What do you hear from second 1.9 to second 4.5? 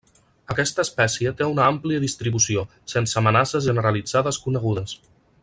distribució, sense amenaces generalitzades